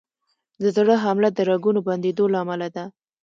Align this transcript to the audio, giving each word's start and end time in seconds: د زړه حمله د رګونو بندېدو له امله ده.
د 0.61 0.63
زړه 0.75 0.95
حمله 1.03 1.29
د 1.33 1.39
رګونو 1.49 1.79
بندېدو 1.87 2.25
له 2.33 2.37
امله 2.43 2.67
ده. 2.75 2.83